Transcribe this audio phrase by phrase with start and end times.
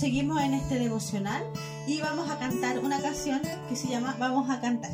[0.00, 1.42] seguimos en este devocional
[1.86, 4.92] y vamos a cantar una canción que se llama Vamos a cantar.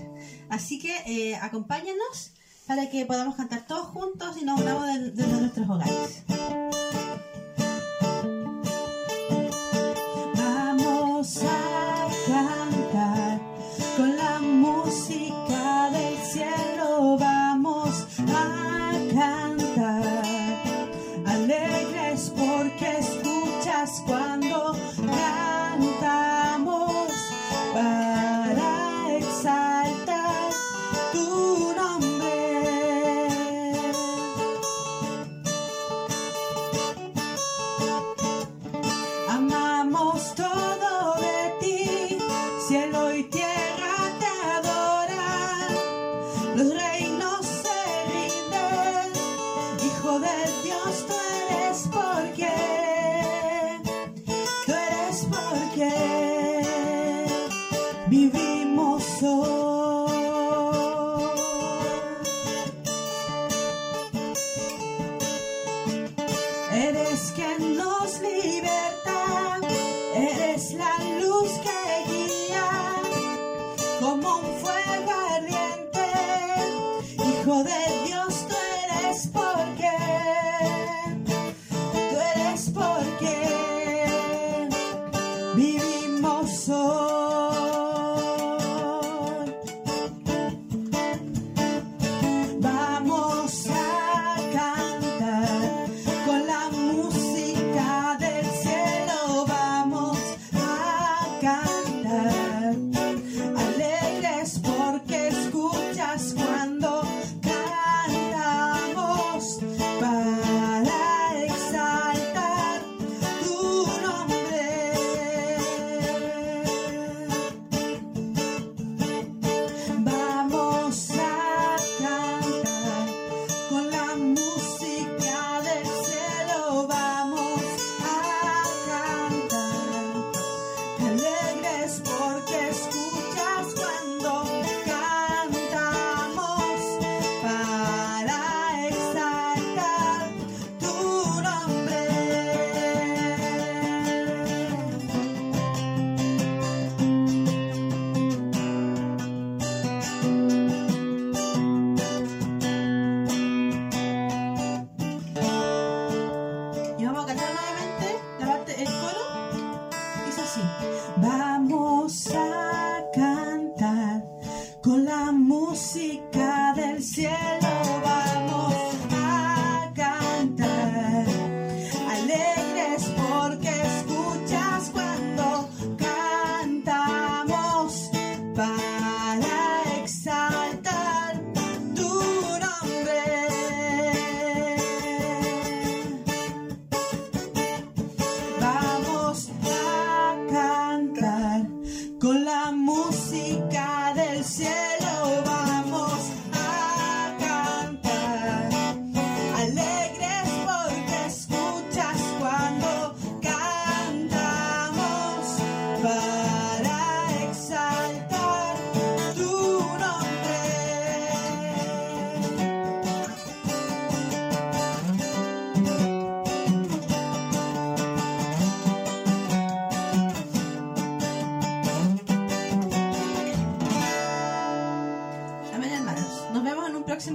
[0.48, 2.32] Así que eh, acompáñanos
[2.66, 6.24] para que podamos cantar todos juntos y nos unamos desde nuestros hogares.
[85.56, 85.85] Be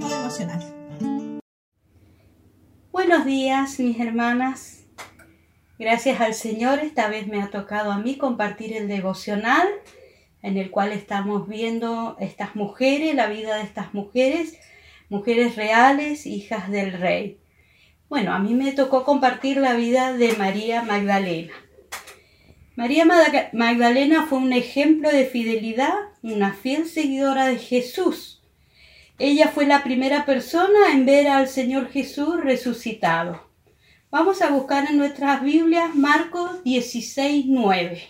[0.00, 0.60] devocional.
[2.92, 4.84] Buenos días, mis hermanas.
[5.78, 9.68] Gracias al Señor, esta vez me ha tocado a mí compartir el devocional
[10.42, 14.58] en el cual estamos viendo estas mujeres, la vida de estas mujeres,
[15.08, 17.38] mujeres reales, hijas del rey.
[18.08, 21.52] Bueno, a mí me tocó compartir la vida de María Magdalena.
[22.76, 28.41] María Mag- Magdalena fue un ejemplo de fidelidad, una fiel seguidora de Jesús.
[29.24, 33.48] Ella fue la primera persona en ver al Señor Jesús resucitado.
[34.10, 38.02] Vamos a buscar en nuestras Biblias Marcos 16, 9.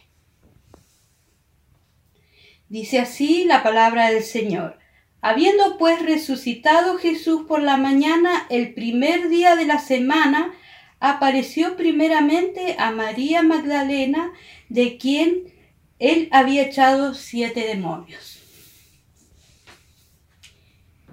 [2.70, 4.79] Dice así la palabra del Señor.
[5.20, 10.55] Habiendo pues resucitado Jesús por la mañana el primer día de la semana,
[10.99, 14.32] apareció primeramente a María Magdalena,
[14.70, 15.53] de quien
[15.99, 18.42] él había echado siete demonios.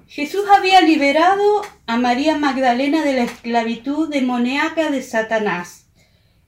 [0.10, 5.88] Jesús había liberado a María Magdalena de la esclavitud demoníaca de Satanás.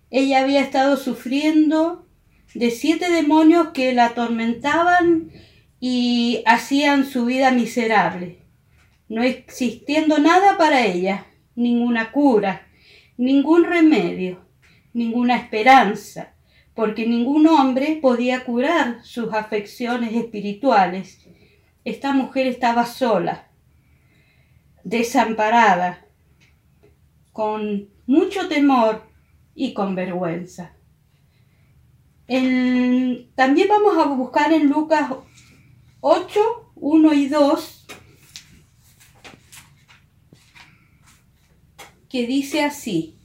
[0.09, 2.07] Ella había estado sufriendo
[2.55, 5.29] de siete demonios que la atormentaban
[5.79, 8.39] y hacían su vida miserable,
[9.07, 12.67] no existiendo nada para ella, ninguna cura,
[13.15, 14.43] ningún remedio,
[14.91, 16.33] ninguna esperanza,
[16.73, 21.19] porque ningún hombre podía curar sus afecciones espirituales.
[21.85, 23.50] Esta mujer estaba sola,
[24.83, 26.05] desamparada,
[27.31, 29.03] con mucho temor
[29.55, 30.73] y con vergüenza.
[32.27, 35.11] también vamos a buscar en Lucas
[35.99, 37.87] 8, 1 y 2,
[42.09, 43.17] que dice así.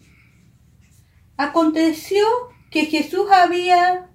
[1.36, 2.24] Aconteció
[2.70, 4.10] que Jesús había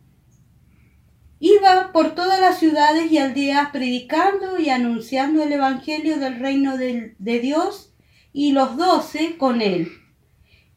[1.41, 7.15] iba por todas las ciudades y aldeas predicando y anunciando el Evangelio del reino de,
[7.17, 7.93] de Dios
[8.31, 9.91] y los doce con él.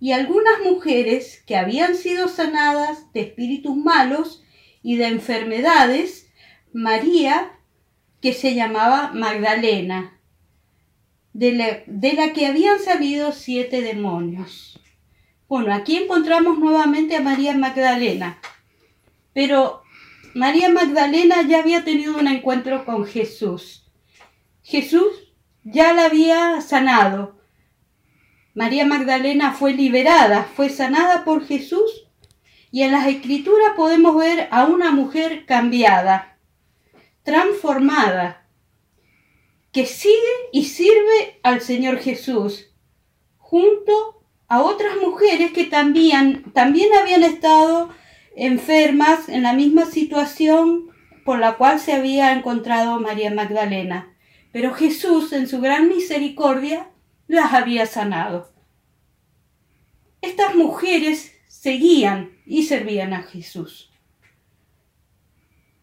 [0.01, 4.43] Y algunas mujeres que habían sido sanadas de espíritus malos
[4.83, 6.31] y de enfermedades,
[6.73, 7.53] María,
[8.23, 10.19] que se llamaba Magdalena,
[11.35, 14.81] de la, de la que habían salido siete demonios.
[15.47, 18.39] Bueno, aquí encontramos nuevamente a María Magdalena,
[19.35, 19.84] pero
[20.35, 23.87] María Magdalena ya había tenido un encuentro con Jesús.
[24.63, 25.33] Jesús
[25.63, 27.39] ya la había sanado.
[28.53, 32.09] María Magdalena fue liberada, fue sanada por Jesús
[32.73, 36.37] y en las escrituras podemos ver a una mujer cambiada,
[37.23, 38.49] transformada,
[39.71, 40.17] que sigue
[40.53, 42.73] y sirve al Señor Jesús,
[43.39, 47.91] junto a otras mujeres que también, también habían estado
[48.37, 50.91] enfermas en la misma situación
[51.25, 54.15] por la cual se había encontrado María Magdalena.
[54.53, 56.91] Pero Jesús, en su gran misericordia,
[57.27, 58.53] las había sanado.
[60.21, 63.91] Estas mujeres seguían y servían a Jesús.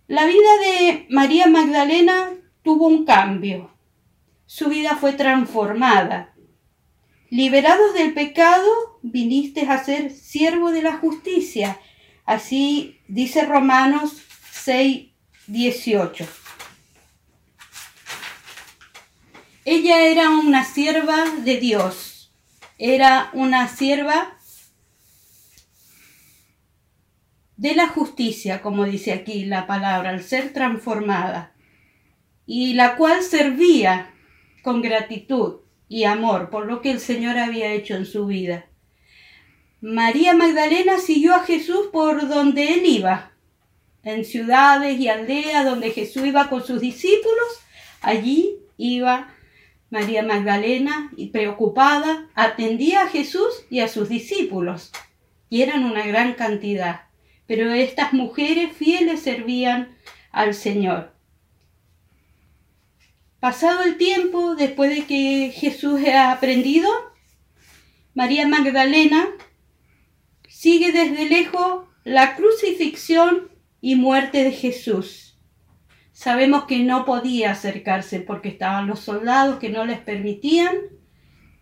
[0.08, 2.32] La vida de María Magdalena
[2.64, 3.72] tuvo un cambio.
[4.46, 6.34] Su vida fue transformada.
[7.30, 11.80] Liberados del pecado, viniste a ser siervo de la justicia.
[12.26, 14.22] Así dice Romanos
[14.52, 15.12] 6,
[15.48, 16.28] 18.
[19.66, 22.32] Ella era una sierva de Dios.
[22.78, 24.38] Era una sierva
[27.58, 31.54] de la justicia, como dice aquí la palabra, al ser transformada,
[32.48, 34.16] y la cual servía
[34.64, 38.71] con gratitud y amor por lo que el Señor había hecho en su vida.
[39.82, 43.32] María Magdalena siguió a Jesús por donde él iba,
[44.04, 47.48] en ciudades y aldeas donde Jesús iba con sus discípulos,
[48.00, 49.34] allí iba
[49.90, 54.92] María Magdalena y preocupada atendía a Jesús y a sus discípulos,
[55.50, 57.08] y eran una gran cantidad,
[57.48, 59.98] pero estas mujeres fieles servían
[60.32, 61.12] al Señor.
[63.40, 66.88] Pasado el tiempo, después de que Jesús ha aprendido,
[68.14, 69.28] María Magdalena
[70.62, 73.50] sigue desde lejos la crucifixión
[73.82, 75.42] y muerte de Jesús.
[76.12, 80.76] Sabemos que no podía acercarse porque estaban los soldados que no les permitían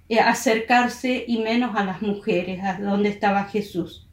[0.10, 4.10] eh, acercarse y menos a las mujeres, a donde estaba Jesús.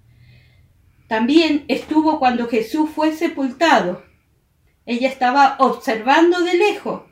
[1.09, 4.05] También estuvo cuando Jesús fue sepultado.
[4.85, 7.03] Ella estaba observando de lejos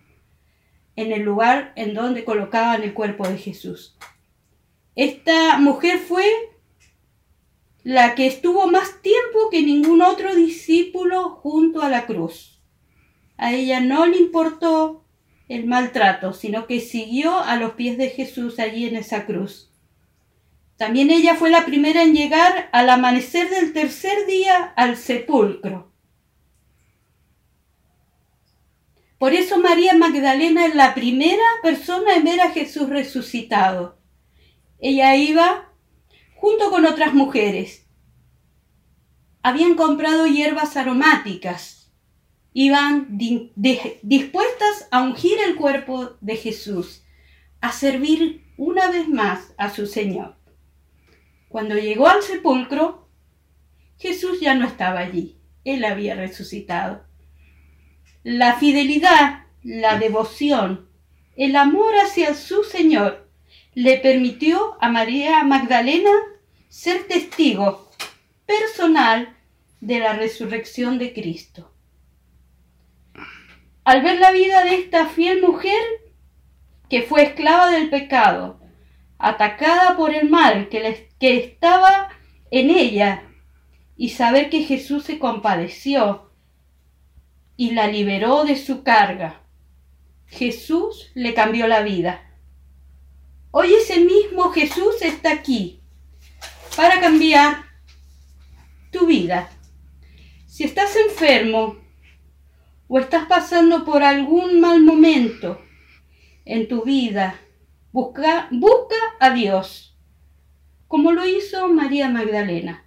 [0.95, 3.99] en el lugar en donde colocaban el cuerpo de Jesús.
[4.95, 6.25] Esta mujer fue
[7.85, 12.63] la que estuvo más tiempo que ningún otro discípulo junto a la cruz.
[13.37, 15.05] A ella no le importó
[15.49, 19.71] el maltrato, sino que siguió a los pies de Jesús allí en esa cruz.
[20.79, 25.93] También ella fue la primera en llegar al amanecer del tercer día al sepulcro.
[29.19, 33.99] Por eso María Magdalena es la primera persona en ver a Jesús resucitado.
[34.81, 35.74] Ella iba
[36.45, 37.87] junto con otras mujeres.
[39.43, 41.91] Habían comprado hierbas aromáticas.
[42.53, 47.03] Iban dispuestas a ungir el cuerpo de Jesús,
[47.63, 50.37] a servir una vez más a su Señor.
[51.49, 53.09] Cuando llegó al sepulcro,
[53.97, 55.39] Jesús ya no estaba allí.
[55.65, 57.07] Él había resucitado.
[58.23, 60.91] La fidelidad, la devoción,
[61.37, 63.31] el amor hacia su Señor
[63.73, 66.11] le permitió a María Magdalena
[66.75, 67.89] ser testigo
[68.47, 69.37] personal
[69.81, 71.73] de la resurrección de Cristo.
[73.85, 75.81] Al ver la vida de esta fiel mujer,
[76.91, 78.59] que fue esclava del pecado,
[79.19, 82.09] atacada por el mal que, que estaba
[82.51, 83.23] en ella
[83.97, 86.33] y saber que Jesús se compadeció
[87.57, 89.43] y la liberó de su carga.
[90.27, 92.33] Jesús le cambió la vida.
[93.53, 95.84] Hoy ese mismo Jesús está aquí
[96.77, 97.65] para cambiar
[98.91, 99.49] tu vida.
[100.47, 101.77] Si estás enfermo
[102.89, 105.61] o estás pasando por algún mal momento
[106.45, 107.41] en tu vida,
[107.93, 109.97] busca, busca a Dios,
[110.89, 112.85] como lo hizo María Magdalena.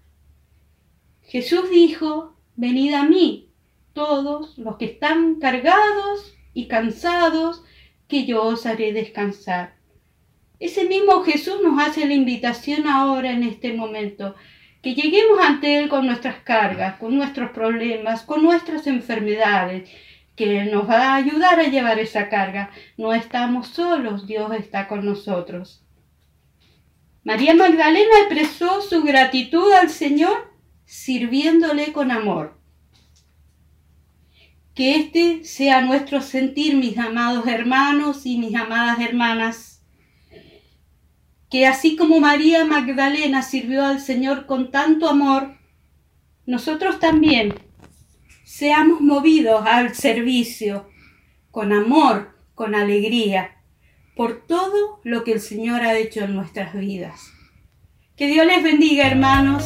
[1.24, 3.51] Jesús dijo, venid a mí,
[3.94, 7.63] todos los que están cargados y cansados,
[8.08, 9.76] que yo os haré descansar.
[10.60, 14.36] Ese mismo Jesús nos hace la invitación ahora en este momento,
[14.82, 19.90] que lleguemos ante Él con nuestras cargas, con nuestros problemas, con nuestras enfermedades,
[20.36, 22.72] que nos va a ayudar a llevar esa carga.
[22.96, 25.84] No estamos solos, Dios está con nosotros.
[27.24, 30.54] María Magdalena expresó su gratitud al Señor
[30.86, 32.58] sirviéndole con amor.
[34.74, 39.76] Que este sea nuestro sentir, mis amados hermanos y mis amadas hermanas.
[41.50, 45.58] Que así como María Magdalena sirvió al Señor con tanto amor,
[46.46, 47.56] nosotros también
[48.44, 50.89] seamos movidos al servicio,
[51.51, 53.58] con amor, con alegría,
[54.16, 57.32] por todo lo que el Señor ha hecho en nuestras vidas.
[58.16, 59.63] Que Dios les bendiga, hermanos.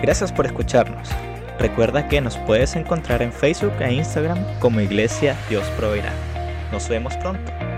[0.00, 1.08] Gracias por escucharnos.
[1.58, 6.12] Recuerda que nos puedes encontrar en Facebook e Instagram como Iglesia Dios Proveerá.
[6.70, 7.73] Nos vemos pronto.